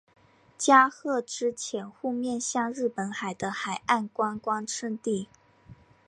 [0.57, 5.29] 加贺之潜户面向日本海的海岸观光胜地。